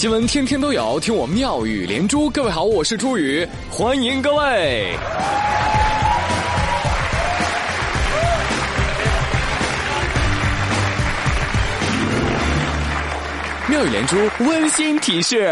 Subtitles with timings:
[0.00, 2.30] 新闻天天都有，听我妙语连珠。
[2.30, 4.96] 各位好，我是朱宇，欢迎各位。
[13.70, 15.48] 妙语连珠，温馨提示：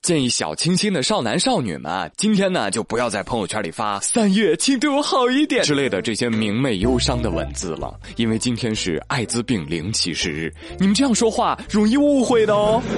[0.00, 12.80] 建议小清新的少男少女们，今天呢就不要在朋友圈里发“三月，请对我好一点”之类的这些明媚忧伤的文字了，因为今天是艾滋病零歧视日，你们这样说话容易误会的哦。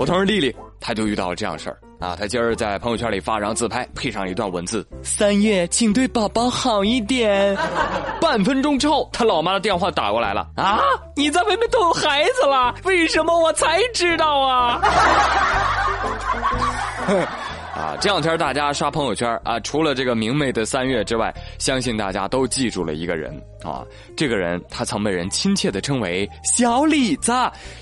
[0.00, 7.54] 我同事丽丽，她就遇到了这样事儿啊，她今儿在朋友圈里发张自拍，配上一段文字：“三月，请对宝宝好一点。”
[8.18, 10.80] 半分钟之后，她老妈的电话打过来了啊，
[11.14, 14.80] 你在外面都有孩子了，为什么我才知道啊？
[17.80, 23.82] 啊，这两天大家刷朋友圈啊，除了这个明媚的三月之外，相信大家都记住了一个人啊。
[24.14, 27.32] 这个人他曾被人亲切的称为“小李子”，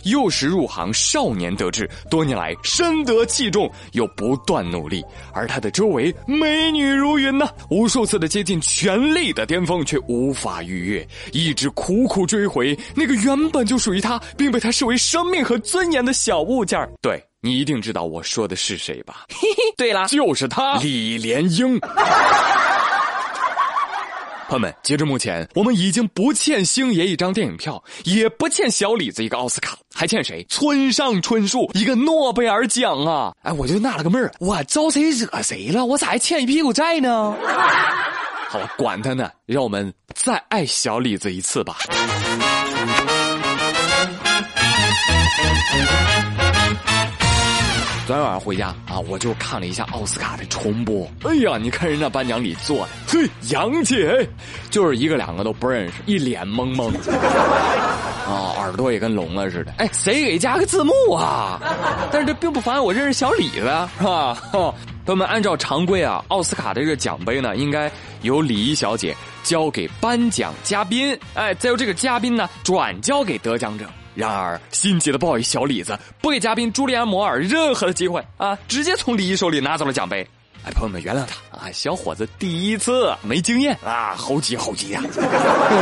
[0.07, 5.05] 幼时入行，少年得志，多年来深得器重，又不断努力。
[5.35, 17.21] 而他的周围美女如云呢，无数次的接近权力的巅峰，却无法逾越，一直苦苦追回那个原本就属于他，并被他视为生命和尊严的小物件对。
[17.41, 19.27] 你一定知道我说的是谁吧？
[19.29, 21.79] 嘿嘿，对了，就是他，李莲英。
[24.49, 30.45] 朋友们，截至目前，我们已经不欠星爷一张电影票，也不欠小李子一个奥斯卡，还欠谁？
[30.49, 33.33] 村上春树一个诺贝尔奖啊！
[33.43, 35.85] 哎，我就纳了个闷儿，我招谁惹谁了？
[35.85, 37.37] 我咋还欠一屁股债呢？
[38.51, 41.77] 好，管他呢，让我们再爱小李子一次吧。
[48.09, 51.07] 昨天晚上回家啊，我就看了一下奥斯卡的重播。
[51.25, 53.97] 哎呀，你看人家颁奖礼做的，嘿，洋气，
[54.71, 56.91] 就是一个两个都不认识，一脸懵懵，
[58.27, 59.73] 啊，耳朵也跟聋了似的。
[59.77, 61.61] 哎，谁给加个字幕啊？
[62.11, 64.39] 但是这并不妨碍我认识小李子，是吧？
[64.53, 64.59] 朋
[65.09, 67.93] 友们，按照常规啊，奥斯卡的这个奖杯呢，应该
[68.23, 73.85] 由礼仪小姐交给颁奖嘉宾，哎，再由这个嘉宾呢转交给得奖者。
[74.19, 80.29] 然而，心急的鲍鱼小李子不给嘉宾朱莉安·摩尔任何的机会啊，直接从李毅手里拿走了奖杯。
[80.65, 85.01] 哎，朋友们原谅他啊，小伙子第一次没经验啊，猴急猴急呀！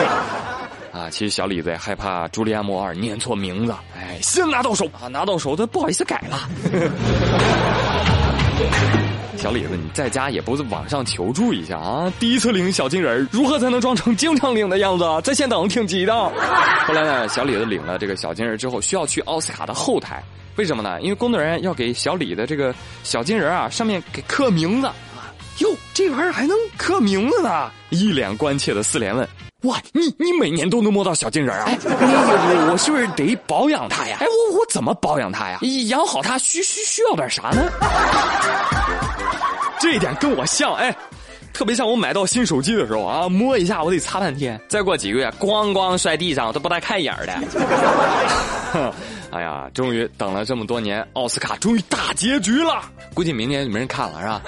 [0.93, 6.39] 啊，其实小李子也害怕朱莉安·摩尔念错名字，哎，先拿到手啊，拿到手他不好意思改了。
[9.47, 12.13] 小李子，你在家也不是网上求助一下啊？
[12.19, 15.05] 第一次领小金人如何才能装成经常领的样子？
[15.23, 16.13] 在线等，挺急的。
[16.85, 20.21] 后来呢，小李子领了这个小金人之后，需要去奥斯卡的后台，
[20.57, 21.01] 为什么呢？
[21.01, 22.75] 因为工作人员要给小李的这个
[23.05, 25.31] 小金人啊上面给刻名字啊。
[25.59, 27.71] 哟，这玩意儿还能刻名字呢？
[27.91, 29.29] 一脸关切的四连问：
[29.63, 31.71] 哇，你你每年都能摸到小金人啊？
[31.85, 34.17] 我我是不是得保养它呀？
[34.19, 35.61] 哎，我我怎么保养它呀？
[35.87, 37.71] 养好它需需需要点啥呢？
[39.79, 40.97] 这一点跟我像，哎，
[41.53, 48.93] 特别像我买到新手机的时候啊，摸一下我得擦半天，再过几个月咣咣摔地上都不带看一眼的。
[49.33, 52.83] 哎呀，终于等了这么多年，奥斯卡终于大结局了，
[53.13, 54.43] 估计明年就没人看了是吧？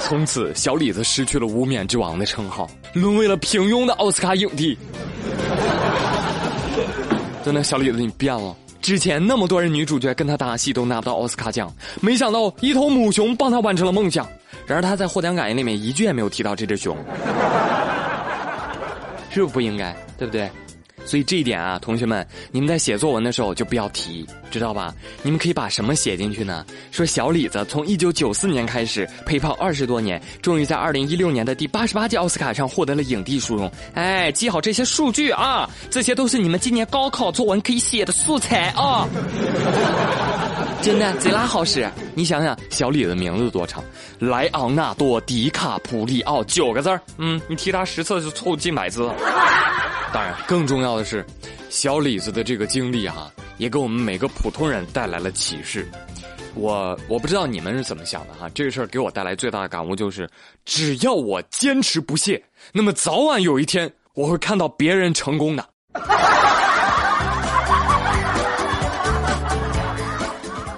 [0.00, 4.76] 从此小李子失去了无冕之王的称号，沦为了平庸的奥斯卡影帝。
[7.44, 8.56] 真的，小李子你变了。
[8.82, 14.28] 之前那么多人女主角跟他搭戏都拿不到奥斯卡奖，没想到一头母熊帮他完成了梦想。
[14.66, 16.96] 然而他在获奖感言里面一句也没有提到这只熊，
[19.30, 19.96] 是不是不应该？
[20.18, 20.50] 对不对？
[21.04, 24.94] 所以这一点啊，同学们，你们在写作文的时候就不要提，知道吧？
[25.22, 26.64] 你们可以把什么写进去呢？
[26.90, 33.70] 说小李子从一九九四年开始陪跑二十多年，终于在二零一六年的第八十八届奥斯卡上获得了影帝殊荣。
[33.94, 39.08] 哎，记好这些数据啊，这些都是你们今年高考作文可以写的素材啊。
[40.82, 41.88] 真的，贼拉好使。
[42.14, 43.82] 你想想，小李的名字多长？
[44.18, 49.08] 莱昂纳多·迪卡普里奥，九个字嗯，你提他十次就凑近百字。
[50.12, 51.24] 当然，更重要的是，
[51.70, 55.88] 小李子的这个经历哈，也给我们每个普通人带来了启示。
[56.54, 60.28] 我我不知道你们是怎么想的哈，这个事儿给我带来最大的感悟就是，
[60.66, 62.42] 只要我坚持不懈，
[62.72, 65.66] 那么早晚有一天我会看到别人成功的。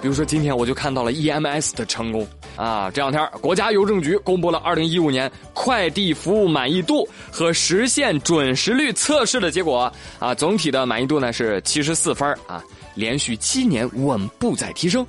[0.01, 2.89] 比如说，今天我就看到了 EMS 的成功啊！
[2.91, 12.63] 这两天，国家邮政局公布了2015年快递服务满意度和实现准时率测试的结果啊，总体的满意度呢是74分啊，
[12.93, 15.05] 连续七年稳步在提升。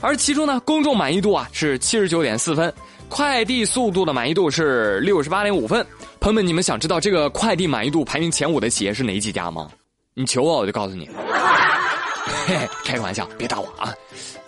[0.00, 2.72] 而其中呢，公众满意度啊是79.4分，
[3.08, 5.86] 快递速度的满意度是68.5分。
[6.20, 9.68] 朋友们，你们想知道这个快递满意度排名前五的企业是哪几家吗？
[10.14, 11.08] 你求我，我就告诉你。
[12.46, 13.94] 嘿嘿，开个玩笑，别打我啊。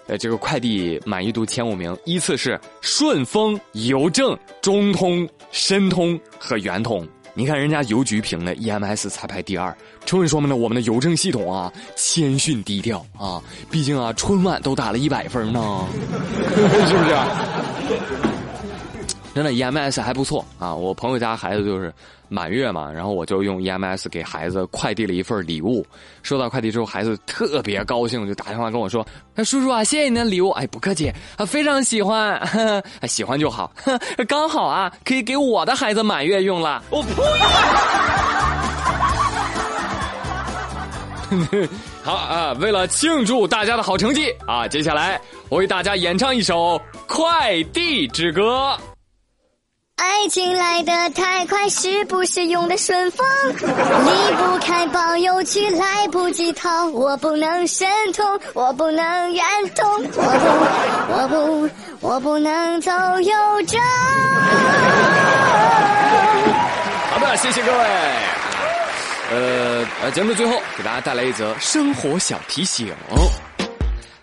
[0.07, 7.07] 呃，这个快递满意度前五名依次是顺丰、邮政、中通、申通和圆通。
[7.35, 9.77] 你看人家邮局评的 EMS 才排第二，
[10.07, 13.41] 充分说明了我们的邮政系统啊谦逊低调啊。
[13.71, 15.87] 毕竟啊，春晚都打了一百分呢，
[16.57, 18.28] 是不是？
[19.35, 20.75] 真的 EMS 还不错啊！
[20.75, 21.95] 我朋友家孩子就是
[22.29, 25.87] 满月嘛，然后我就用 EMS 给孩子快递了一份礼物。
[26.23, 29.07] 收到快递之后，孩子特别高兴，就打电话跟我说
[29.45, 32.41] ：“叔叔啊，谢谢你的礼物，哎，不客气，啊，非常喜欢，
[33.07, 33.73] 喜欢就好，
[34.27, 36.83] 刚好啊，可以给我的孩子满月用了。
[36.91, 37.01] ”我
[41.43, 41.69] 呸！
[42.03, 46.77] 好啊，为了庆祝大家的好成绩啊，接下来我为大家演唱一首
[47.07, 48.77] 《快递之歌》。
[49.99, 53.27] 爱情来的太快，是不是用的顺丰？
[53.51, 58.25] 离不开包邮区，来不及逃，我不能申通，
[58.55, 59.85] 我不能圆通，
[60.15, 61.71] 我不，我不，
[62.09, 63.81] 我不能走邮政。
[67.11, 67.79] 好的，谢谢各位。
[69.31, 72.95] 呃呃，节目的最后给大家带来一则生活小提醒。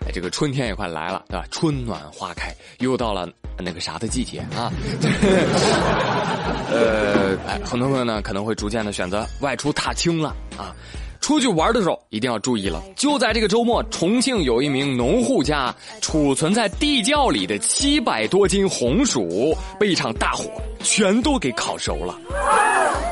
[0.06, 1.44] 哎，这个春天也快来了，对吧？
[1.50, 3.28] 春暖花开，又到了。
[3.58, 4.72] 那个啥的季节啊，
[6.70, 10.74] 呃，很多朋友呢可能会逐渐的选择外出踏青了啊。
[11.18, 12.80] 出去玩的时候一定要注意了。
[12.94, 20.44] 就在这个周末，重庆有一名农户家储存在地窖里的七百多斤红薯被一场大火
[20.84, 22.16] 全都给烤熟了。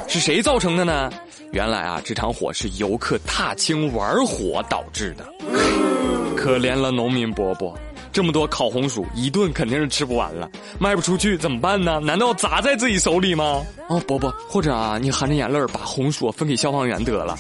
[0.07, 1.11] 是谁造成的呢？
[1.51, 5.25] 原来啊，这场火是游客踏青玩火导致的。
[6.37, 7.77] 可怜了农民伯伯。
[8.15, 11.99] 这么多烤红薯，一顿肯定是吃不完了，卖不出去怎么办呢？
[11.99, 13.61] 难道砸在自己手里吗？
[13.89, 17.37] 哦，伯伯，或者啊，你含着眼泪把红薯分给消防员得了。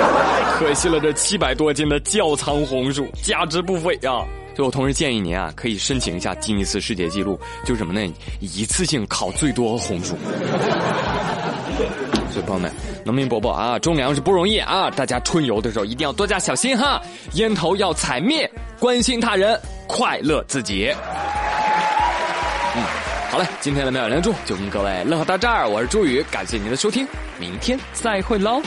[0.58, 4.24] 可惜了这七百多斤的窖藏红薯，价值不菲啊！
[4.56, 8.10] 所以我同时建议您啊，可以申请一下吉尼斯世界纪录，就什么呢？
[8.40, 10.16] 一次性烤最多红薯。
[12.34, 12.72] 所以朋友们，
[13.04, 17.00] 农民伯伯啊，种粮食不容易啊，大家春游的时候一定要多加小心哈，
[17.34, 18.50] 烟头要踩灭，
[18.80, 19.56] 关心他人。
[19.86, 20.92] 快乐自己。
[22.74, 22.82] 嗯，
[23.30, 25.68] 好嘞，今天的妙语连珠就跟各位乐呵到这儿。
[25.68, 27.06] 我是朱宇，感谢您的收听，
[27.38, 28.60] 明天再会喽。